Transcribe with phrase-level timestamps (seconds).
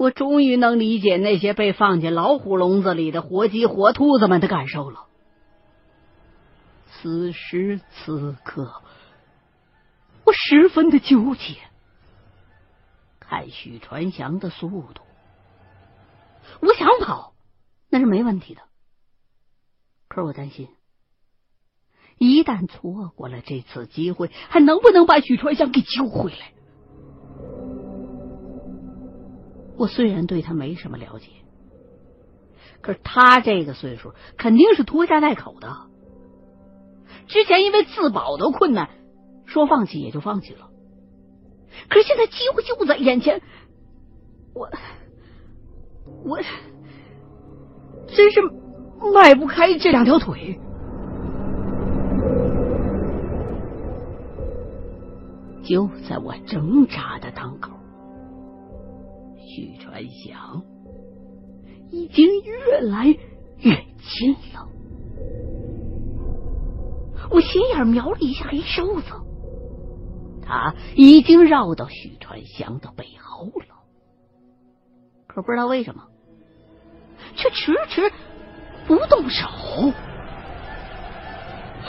[0.00, 5.08] 我终于能理解那些被放进老虎笼子里的活鸡、活兔子们的感受了。
[6.86, 8.80] 此时此刻，
[10.24, 11.56] 我十分的纠结。
[13.18, 15.02] 看许传祥的速度，
[16.62, 17.34] 我想跑
[17.90, 18.62] 那是没问题的。
[20.08, 20.70] 可是我担心，
[22.16, 26.52] 一旦错过了这次机会，还能不能把许传祥给救回来？
[29.80, 31.28] 我虽然对他没什么了解，
[32.82, 35.74] 可是他这个岁数肯定是拖家带口的。
[37.26, 38.90] 之前因为自保都困难，
[39.46, 40.68] 说放弃也就放弃了。
[41.88, 43.40] 可是现在机会就在眼前，
[44.52, 44.68] 我
[46.26, 46.38] 我
[48.06, 48.42] 真是
[49.14, 50.60] 迈不开这两条腿。
[55.62, 57.79] 就在我挣扎的当口，
[59.50, 60.62] 许传祥
[61.90, 64.68] 已经越来越近了。
[67.30, 69.10] 我斜眼瞄了一下黑瘦子，
[70.40, 73.76] 他已经绕到许传祥的背后了，
[75.26, 76.04] 可不知道为什么，
[77.34, 78.12] 却迟迟
[78.86, 79.48] 不动手。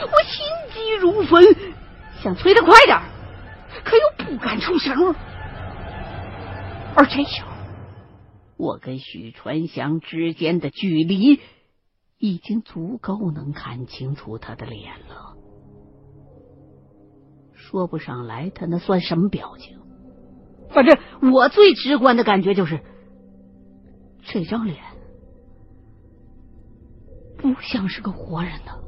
[0.03, 1.43] 我心急如焚，
[2.23, 2.99] 想催他快点，
[3.83, 5.15] 可又不敢出声。
[6.95, 7.50] 而这时候，
[8.61, 11.39] 我跟许传祥之间的距离
[12.19, 15.35] 已经足够能看清楚他的脸了。
[17.55, 19.79] 说不上来，他那算什么表情？
[20.69, 20.95] 反正
[21.33, 22.81] 我最直观的感觉就是，
[24.21, 24.77] 这张脸
[27.39, 28.79] 不像是个活人的。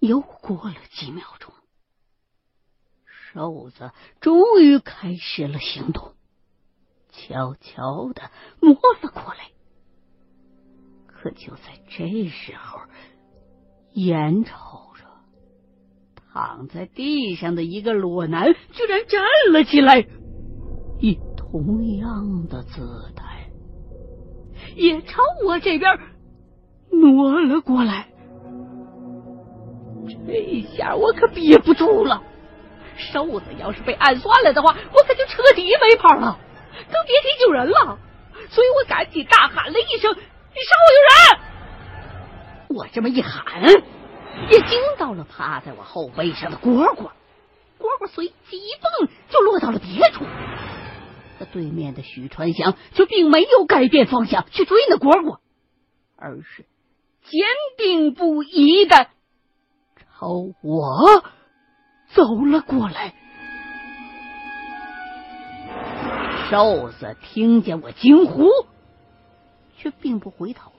[0.00, 1.50] 又过了几秒钟，
[3.32, 3.90] 瘦子
[4.20, 6.12] 终于开始了行动，
[7.10, 9.50] 悄悄的摸了过来。
[11.06, 12.80] 可就在这时候，
[13.92, 14.52] 眼瞅
[14.96, 15.04] 着
[16.14, 19.20] 躺在地上的一个裸男居然站
[19.52, 20.06] 了起来，
[21.00, 23.50] 以同样的姿态，
[24.76, 25.98] 也朝我这边
[26.90, 28.08] 挪了过来。
[30.26, 32.22] 这下我可憋不住了，
[32.98, 36.38] 瘦子要是被暗算了的话，我可就彻底没跑了，
[36.92, 37.98] 更别提救人了。
[38.50, 40.14] 所以我赶紧大喊了一声。
[40.14, 42.76] 你上我有人！
[42.78, 43.62] 我这么一喊，
[44.50, 47.10] 也惊到了趴在我后背上的蝈蝈。
[47.78, 50.24] 蝈蝈随即一蹦，就落到了别处。
[51.38, 55.38] 可对面的许传祥却并没有改变方向去追那蝈蝈，
[56.16, 56.66] 而是
[57.22, 57.40] 坚
[57.76, 59.06] 定不移的
[59.96, 60.28] 朝
[60.62, 61.22] 我
[62.14, 63.14] 走了过来。
[66.50, 68.48] 瘦子听见我惊呼。
[69.80, 70.72] 却并不回头，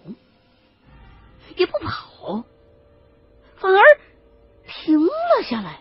[1.55, 2.43] 也不跑，
[3.55, 3.81] 反而
[4.67, 5.79] 停了下来。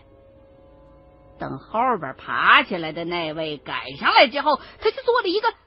[1.37, 5.57] 等后边爬起来的那位赶上来之后，他就做了一个不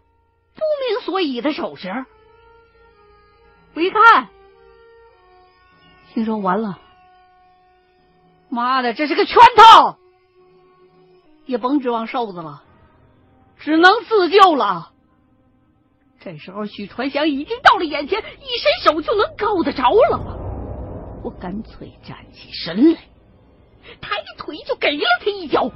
[0.89, 2.07] 明所以的手势。
[3.75, 4.31] 我一看，
[6.15, 6.79] 心说完了，
[8.53, 9.97] 妈的，这是个圈套，
[11.47, 12.63] 也甭指望瘦子了，
[13.59, 14.91] 只能自救了。
[16.21, 20.39] 这时候，许传祥已经到了眼前，一伸手就能够得着了。
[21.25, 23.01] 我干脆站起身来，
[24.03, 25.71] 抬腿就给了他一脚，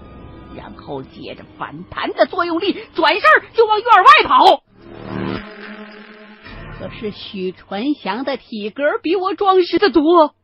[0.55, 3.23] 然后借着反弹的作用力，转身
[3.55, 4.63] 就往院外跑。
[6.79, 10.35] 可是许传祥的体格比我壮实的多，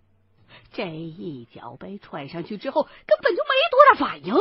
[0.72, 4.34] 这一脚被踹上去之后，根本就没多大反应，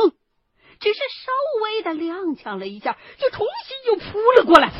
[0.80, 1.32] 只是稍
[1.62, 4.72] 微的踉跄了一下，就重新又扑了过来。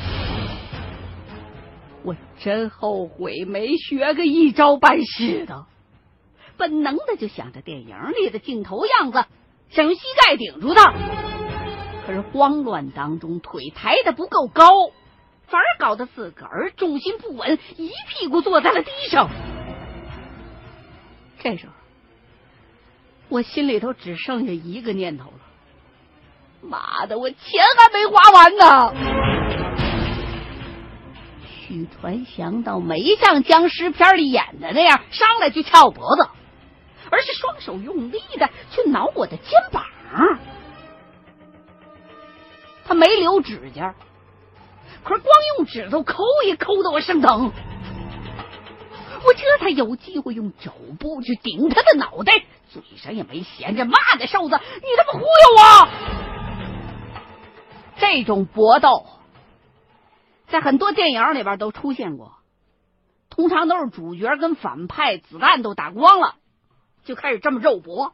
[2.04, 5.66] 我真后悔没学个一招半式的，
[6.56, 9.24] 本能的就想着电影里的镜头样子，
[9.69, 10.94] 想用膝盖顶住他。
[12.06, 14.64] 可是慌乱当中腿抬的不够高，
[15.46, 19.31] 反而搞得自个儿重心不稳，一屁股坐在了地上。
[21.42, 21.72] 这时候，
[23.28, 25.40] 我心里头只剩下一个念头了：
[26.60, 27.38] 妈的，我钱
[27.76, 28.94] 还没花完呢！
[31.66, 36.28] 许传祥倒没像僵尸片里演的那样上来就掐我脖子，
[37.10, 39.84] 而是双手用力的去挠我的肩膀。
[42.84, 43.94] 他没留指甲，
[45.02, 47.50] 可是光用指头抠也抠得我生疼。
[49.24, 52.32] 我这才有机会用肘部去顶他的脑袋，
[52.70, 55.26] 嘴上也没闲着，骂的瘦子：“你他妈忽悠
[55.58, 55.88] 我！”
[58.00, 59.06] 这种搏斗
[60.48, 62.32] 在很多电影里边都出现过，
[63.30, 66.34] 通常都是主角跟反派子弹都打光了，
[67.04, 68.12] 就开始这么肉搏。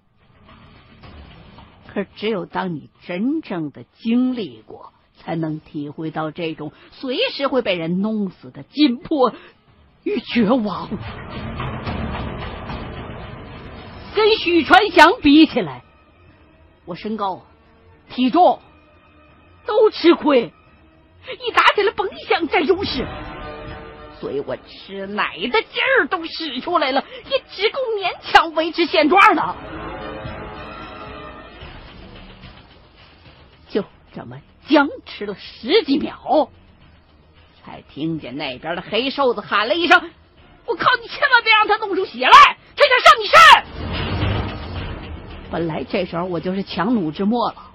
[1.86, 9.32] 可只有当你真正的经历过，才能体会到这种随时会被人弄死的紧迫
[10.08, 10.88] 与绝望。
[14.14, 15.82] 跟许传祥比起来，
[16.86, 17.42] 我身高、
[18.08, 18.60] 体重
[19.66, 20.52] 都吃亏，
[21.46, 23.06] 一打起来甭想占优势，
[24.18, 29.56] 所以我吃奶的劲儿都使出来了，也只够勉强维持现状的。
[33.68, 33.84] 就
[34.14, 36.50] 这么僵持了十几秒，
[37.68, 40.10] 才听见那边的黑瘦子喊了一声
[40.64, 40.86] ：“我靠！
[41.02, 42.30] 你千万别让他弄出血来，
[42.74, 43.36] 他想上你身！”
[45.52, 47.72] 本来这时候我就是强弩之末了，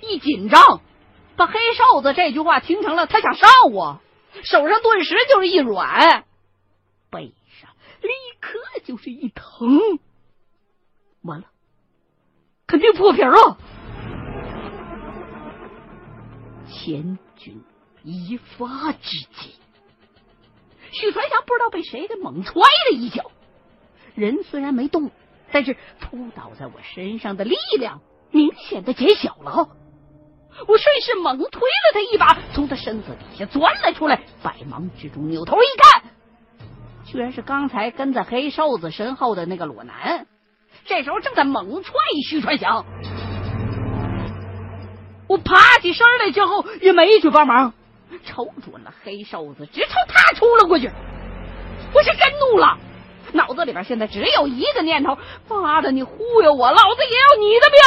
[0.00, 0.80] 一紧张，
[1.36, 4.00] 把黑瘦子这句话听成了他想上我，
[4.42, 6.24] 手上顿时就是一软，
[7.08, 7.70] 背上
[8.02, 8.08] 立
[8.40, 9.78] 刻就是一疼，
[11.22, 11.46] 完了，
[12.66, 13.58] 肯定破皮了。
[16.68, 17.62] 千钧
[18.04, 19.54] 一发之际，
[20.92, 23.30] 许传祥不知道被谁给猛踹了一脚，
[24.14, 25.10] 人虽然没动，
[25.50, 29.70] 但是扑倒在我身上的力量明显的减小了。
[30.68, 36.04] 我顺势猛推了他一把，从他身子底下钻了出来，百忙之中扭头一看，
[37.06, 40.26] 居然是刚才跟在黑瘦子身后的那个裸男，
[40.84, 41.94] 这时候正在猛踹
[42.28, 42.84] 许传祥。
[45.26, 47.72] 我爬起身来之后也没去帮忙，
[48.24, 50.90] 瞅准了黑瘦子，直朝他冲了过去。
[51.92, 52.78] 我是真怒了，
[53.32, 55.16] 脑子里边现在只有一个念头：
[55.48, 57.80] 妈的，你忽悠我，老子也要你的命！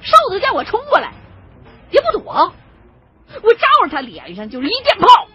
[0.00, 1.12] 瘦子见我冲过来，
[1.90, 2.52] 也不躲，
[3.42, 5.28] 我照着他脸上就是一电炮。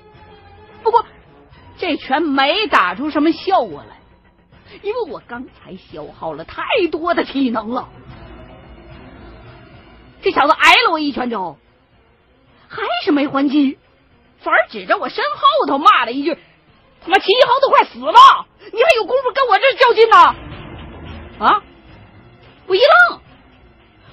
[0.83, 1.05] 不过
[1.77, 3.97] 这拳没打出什么效果来，
[4.81, 7.89] 因为我刚才消耗了太多的体能了。
[10.21, 11.57] 这小子挨了我一拳之后，
[12.73, 13.77] 还是没还击，
[14.39, 16.33] 反而指着我身后头骂了一句
[17.03, 20.17] ：“他妈秦一豪都快死了，你还有功夫跟我这较劲呢？”
[21.45, 21.63] 啊！
[22.67, 23.19] 我一愣，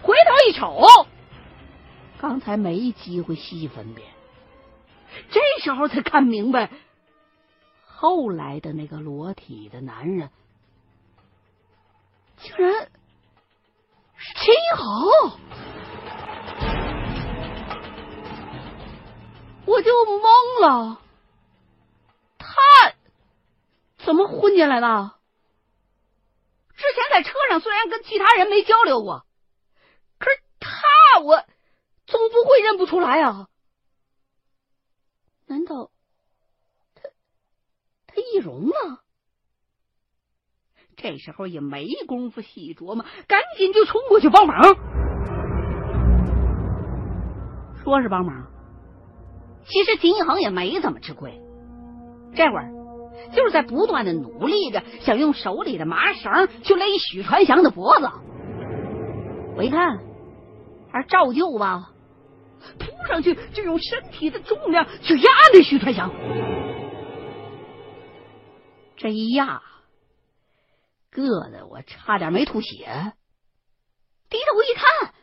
[0.03, 1.07] 回头一瞅，
[2.19, 4.09] 刚才没机会细分辨，
[5.31, 6.71] 这时候才看明白，
[7.87, 10.31] 后来的那个裸体的男人，
[12.39, 12.89] 竟然
[14.17, 15.39] 是秦一豪。
[19.79, 21.01] 我就懵了，
[22.37, 22.49] 他
[23.97, 25.13] 怎么混进来的？
[26.75, 29.25] 之前在车上虽然跟其他人没交流过，
[30.19, 31.45] 可是他我
[32.09, 33.47] 总不会认不出来啊？
[35.47, 35.93] 难道
[36.97, 37.03] 他
[38.09, 39.05] 他易容了？
[40.97, 44.61] 这时候也没工夫细琢磨，赶紧就冲过去帮忙，
[47.85, 48.58] 说是帮忙。
[49.69, 51.41] 其实秦一恒也没怎么吃亏，
[52.35, 52.73] 这会儿
[53.35, 58.09] 就是在不断的努力着，想用手里的麻绳去勒许传祥的脖子。
[59.57, 59.99] 我一看，
[60.91, 61.93] 还是照旧吧，
[62.79, 66.11] 扑上去就用身体的重量去压那许传祥。
[68.97, 69.63] 这一压，
[71.13, 73.13] 硌得我差点没吐血。
[74.31, 75.15] 低头一看，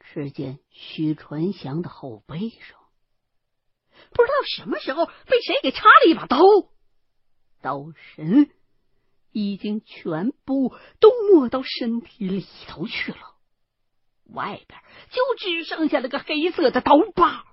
[0.00, 2.79] 只见许传祥的后背上。
[4.12, 6.38] 不知道什么时候被谁给插了一把刀，
[7.62, 8.50] 刀身
[9.32, 13.18] 已经全部都没到身体里头去了，
[14.32, 17.44] 外边就只剩下了个黑色的刀疤。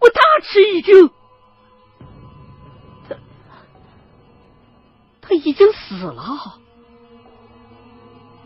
[0.00, 1.10] 我大吃一惊，
[3.08, 3.16] 他
[5.20, 6.60] 他已经死了。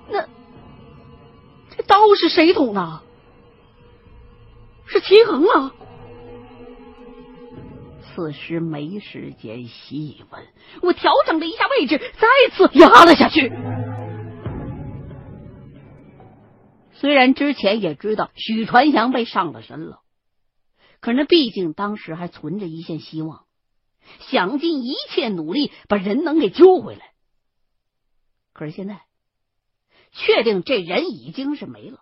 [0.09, 0.29] 那
[1.77, 3.03] 这刀是谁捅的？
[4.87, 5.73] 是齐恒啊！
[8.15, 10.47] 此时没时间细问，
[10.83, 13.51] 我调整了一下位置，再次压了下去。
[16.93, 20.01] 虽然之前也知道许传祥被上了身了，
[21.01, 23.47] 可那毕竟当时还存着一线希望，
[24.29, 27.13] 想尽一切努力把人能给救回来。
[28.53, 29.01] 可是现在，
[30.13, 32.01] 确定这人已经是没了，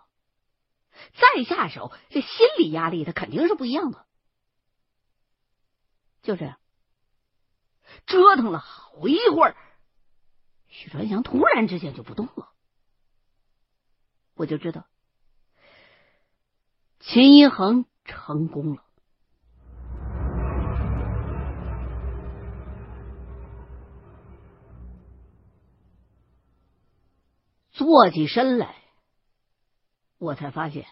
[1.13, 4.05] 再下手，这心理压力他肯定是不一样的。
[6.21, 6.57] 就这样，
[8.05, 9.55] 折腾了好一会儿，
[10.67, 12.51] 许传祥突然之间就不动了，
[14.35, 14.85] 我就知道
[16.99, 18.83] 秦一恒成功了。
[27.71, 28.75] 坐起身来，
[30.17, 30.85] 我才发现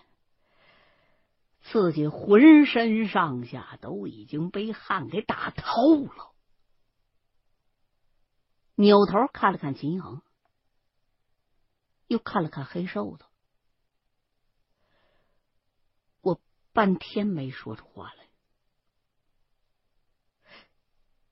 [1.72, 6.34] 自己浑身上下都已经被汗给打透了。
[8.76, 10.22] 扭头看了看秦一恒，
[12.08, 13.26] 又看了看黑瘦子，
[16.22, 16.42] 我
[16.74, 18.28] 半天没说出话来。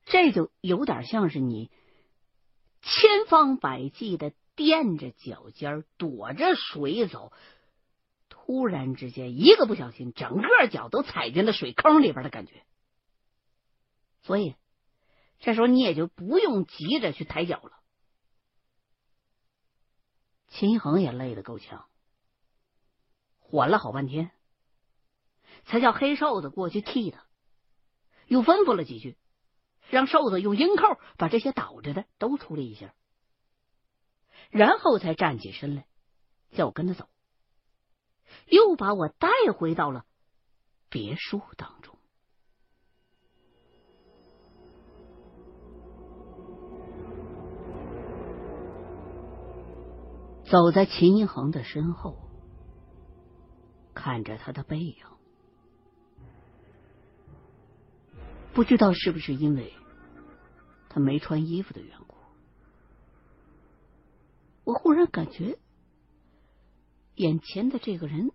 [0.05, 1.71] 这就有点像是你
[2.81, 4.33] 千方百计的。
[4.57, 7.33] 垫着脚尖躲着水走，
[8.45, 12.63] 突然之间一个不小心，整个脚都踩进了水坑里边的感觉。
[14.21, 14.55] 所以
[15.39, 17.71] 这时候你也就不用急着去抬脚了。
[20.47, 21.87] 秦恒也累得够呛，
[23.39, 24.29] 缓了好半天，
[25.65, 27.25] 才叫黑瘦子过去替他，
[28.27, 29.17] 又吩咐了几句，
[29.89, 32.93] 让瘦子用鹰扣把这些倒着的都处理一下。
[34.51, 35.87] 然后才站起身来，
[36.51, 37.09] 叫我跟他走，
[38.45, 40.05] 又把我带回到了
[40.89, 41.97] 别墅当中。
[50.45, 52.15] 走在秦一恒的身后，
[53.95, 55.03] 看着他的背影，
[58.53, 59.73] 不知道是不是因为
[60.87, 62.15] 他没穿衣服的缘故。
[64.63, 65.57] 我忽然感觉，
[67.15, 68.31] 眼前的这个人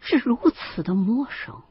[0.00, 1.62] 是如此的陌生。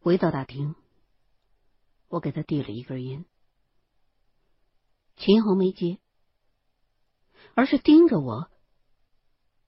[0.00, 0.76] 回到大厅，
[2.06, 3.24] 我给他递了一根烟，
[5.16, 5.98] 秦恒没接，
[7.54, 8.48] 而是盯着我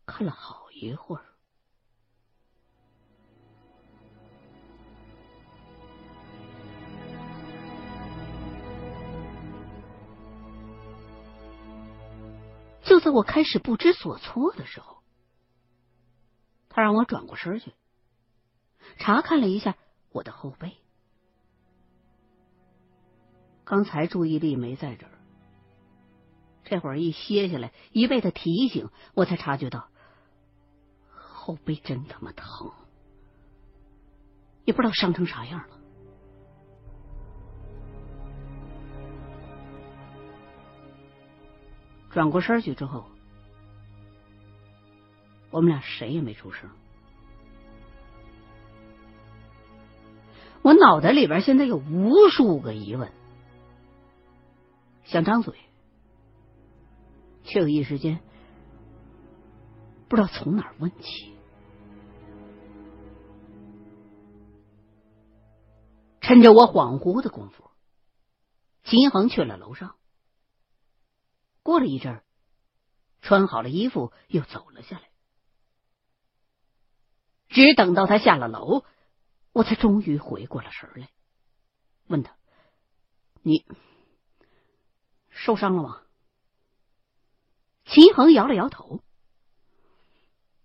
[0.06, 1.24] 看了好一会儿。
[12.88, 15.02] 就在我开始不知所措的时候，
[16.70, 17.74] 他让我转过身去，
[18.98, 19.76] 查看了一下
[20.10, 20.76] 我的后背。
[23.64, 25.12] 刚才注意力没在这儿，
[26.64, 29.90] 这会儿一歇下来，一被他提醒，我才察觉到
[31.10, 32.72] 后背真他妈疼，
[34.64, 35.77] 也不知道伤成啥样了。
[42.18, 43.04] 转过身去之后，
[45.52, 46.68] 我们俩谁也没出声。
[50.62, 53.12] 我脑袋里边现在有无数个疑问，
[55.04, 55.54] 想张嘴，
[57.44, 58.18] 却有一时间
[60.08, 61.32] 不知道从哪儿问起。
[66.20, 67.70] 趁着我恍惚的功夫，
[68.82, 69.94] 秦恒去了楼上。
[71.68, 72.24] 过了一阵儿，
[73.20, 75.10] 穿好了衣服，又走了下来。
[77.50, 78.86] 只等到他下了楼，
[79.52, 81.10] 我才终于回过了神来，
[82.06, 82.34] 问他
[83.44, 83.66] ：“你
[85.28, 86.00] 受伤了吗？”
[87.84, 89.02] 秦恒摇了摇头：“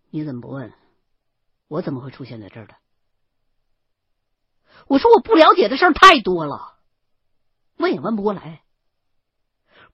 [0.09, 0.73] 你怎么不问？
[1.67, 2.77] 我怎么会出现在这儿的？”
[4.87, 6.79] 我说：“我不了解的事儿太多了，
[7.75, 8.62] 问也问不过来。”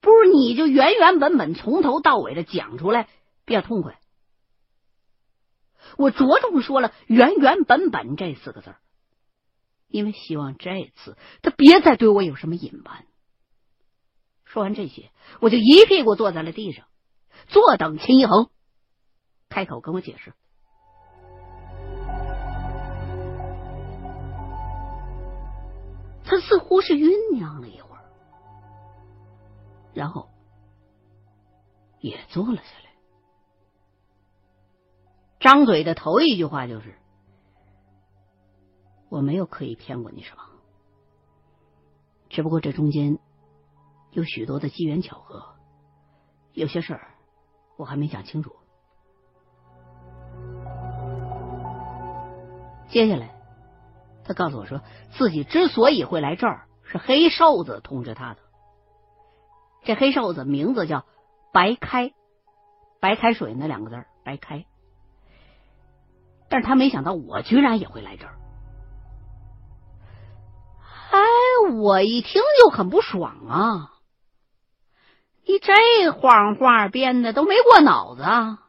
[0.00, 3.08] 不如你就原原本本从头到尾的讲出来，
[3.44, 3.98] 比较痛快。
[5.96, 8.74] 我着重说了“原原本本”这四个字
[9.88, 13.06] 因为希望这次他别再对我有什么隐瞒。
[14.44, 16.86] 说完这些，我就一屁股坐在了地上，
[17.48, 18.50] 坐等秦一恒
[19.48, 20.32] 开口跟我解释。
[26.24, 27.89] 他似乎是酝酿了一会。
[29.92, 30.28] 然后
[32.00, 32.90] 也坐了下来，
[35.40, 36.98] 张嘴的头一句话就是
[39.10, 40.42] ：“我没有刻意骗过你什么，
[42.28, 43.18] 只不过这中间
[44.12, 45.56] 有许多的机缘巧合，
[46.52, 47.14] 有些事儿
[47.76, 48.54] 我还没讲清楚。”
[52.88, 53.34] 接下来，
[54.24, 54.80] 他告诉我说，
[55.16, 58.40] 自己之所以会来这儿，是黑瘦子通知他的。
[59.84, 61.04] 这黑瘦子名字叫
[61.52, 62.12] 白开，
[63.00, 64.66] 白开水那两个字白开。
[66.48, 68.36] 但是他没想到我居然也会来这儿。
[71.10, 71.20] 哎，
[71.76, 73.94] 我一听就很不爽啊！
[75.46, 78.68] 你这谎话编的都没过脑子啊！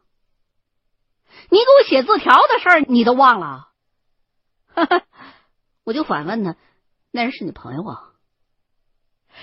[1.50, 3.68] 你给我写字条的事儿你都忘了？
[4.74, 5.02] 哈哈，
[5.84, 6.56] 我就反问他，
[7.10, 8.11] 那人是你朋友啊？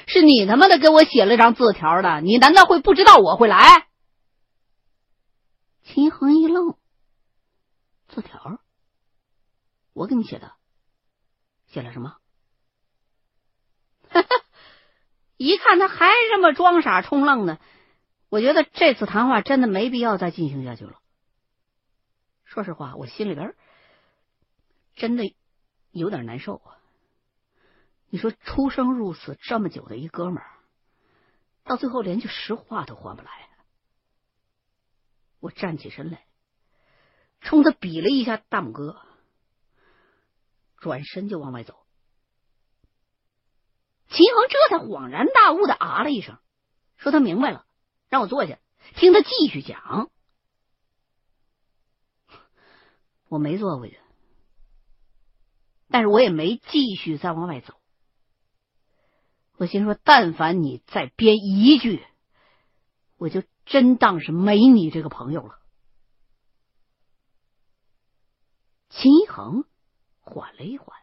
[0.08, 2.22] 是你他妈的给我写了张字条的？
[2.22, 3.88] 你难道会不知道我会来？
[5.84, 6.78] 秦恒一愣，
[8.08, 8.60] 字条？
[9.94, 10.54] 我给你写的，
[11.68, 12.18] 写了什么？
[14.10, 14.28] 哈哈，
[15.38, 17.60] 一看他还这么装傻充愣的，
[18.30, 21.00] 我觉得这次谈话真的没必要再进行下去了。
[22.46, 23.54] 说实话，我心里边
[24.96, 25.36] 真的
[25.92, 26.79] 有点难受啊。
[28.10, 30.50] 你说出生入死这么久的一哥们儿，
[31.64, 33.50] 到最后连句实话都换不来。
[35.40, 36.26] 我站起身来，
[37.40, 39.02] 冲他比了一下大拇哥，
[40.78, 41.86] 转身就往外走。
[44.10, 46.40] 秦恒这才恍然大悟的啊了一声，
[46.98, 47.66] 说他明白了，
[48.10, 48.58] 让我坐下，
[48.96, 50.10] 听他继续讲。
[53.28, 54.00] 我没坐回去，
[55.90, 57.79] 但是我也没继续再往外走。
[59.60, 62.02] 我心说，但凡你再编一句，
[63.18, 65.60] 我就真当是没你这个朋友了。
[68.88, 69.66] 秦一恒
[70.22, 70.98] 缓了一缓，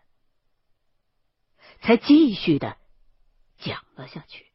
[1.82, 2.78] 才继续的。
[3.58, 4.46] 讲了下去。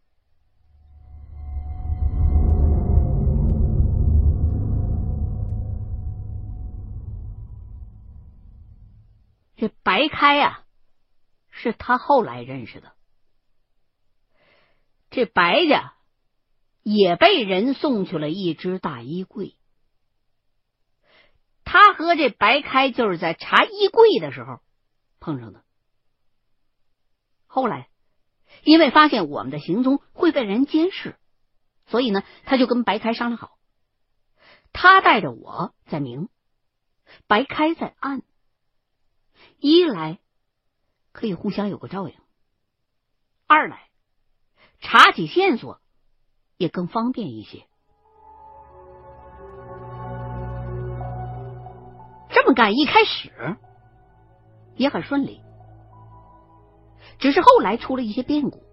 [9.55, 10.65] 这白开呀，
[11.51, 12.95] 是他后来认识的。
[15.11, 15.93] 这白家
[16.81, 19.55] 也被人送去了一只大衣柜。
[21.63, 24.61] 他和这白开就是在查衣柜的时候
[25.19, 25.63] 碰上的。
[27.45, 27.89] 后来。
[28.63, 31.17] 因为发现我们的行踪会被人监视，
[31.87, 33.57] 所以呢，他就跟白开商量好，
[34.73, 36.27] 他带着我在明，
[37.27, 38.21] 白开在暗，
[39.57, 40.19] 一来
[41.11, 42.15] 可以互相有个照应，
[43.47, 43.89] 二来
[44.81, 45.79] 查起线索
[46.57, 47.65] 也更方便一些。
[52.29, 53.57] 这么干一开始
[54.75, 55.41] 也很顺利。
[57.19, 58.63] 只是后来出了一些变故，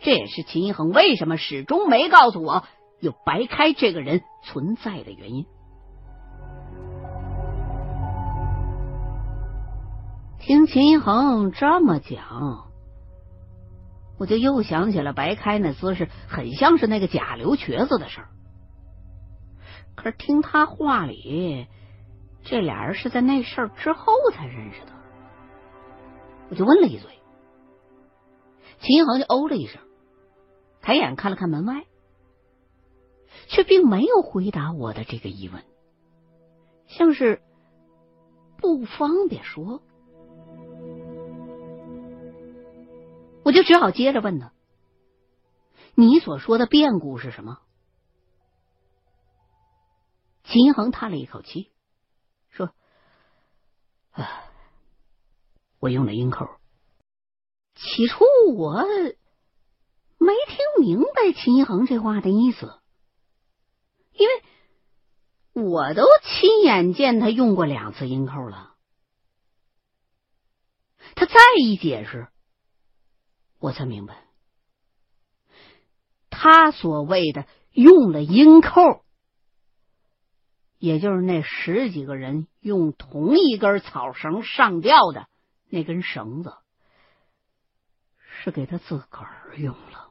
[0.00, 2.64] 这也是秦一恒为什么始终没告诉我
[3.00, 5.46] 有白开这个人存在的原因。
[10.40, 12.63] 听秦一恒这么讲，
[14.24, 18.28] 我就又想起了白开那姿势，很像是那个假刘瘸子的事儿。
[19.94, 21.66] 可是听他话里，
[22.42, 24.92] 这俩人是在那事儿之后才认识的，
[26.48, 27.10] 我就问了一嘴。
[28.78, 29.82] 秦恒就哦了一声，
[30.80, 31.84] 抬眼看了看门外，
[33.48, 35.62] 却并没有回答我的这个疑问，
[36.86, 37.42] 像是
[38.56, 39.82] 不方便说。
[43.44, 44.52] 我就只好接着问他
[45.94, 47.60] ：“你所说的变故是什么？”
[50.44, 51.70] 秦恒叹了一口气，
[52.50, 52.74] 说
[54.12, 54.44] ：“啊，
[55.78, 56.48] 我用了阴扣。”
[57.74, 58.24] 起初
[58.56, 58.82] 我
[60.18, 62.80] 没听明白秦一恒这话的意思，
[64.12, 68.76] 因为我都亲眼见他用过两次银扣了。
[71.16, 72.28] 他再一解释，
[73.64, 74.14] 我才明白，
[76.28, 79.02] 他所谓的用了鹰扣，
[80.76, 85.28] 也就是那十几个人用同一根草绳上吊的
[85.70, 86.52] 那根绳子。
[88.18, 90.03] 是给他自个儿用了。